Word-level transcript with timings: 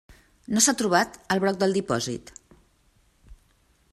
No 0.53 0.61
s'ha 0.67 0.73
trobat 0.79 1.19
el 1.35 1.43
broc 1.43 1.59
del 1.65 1.77
dipòsit. 1.77 2.33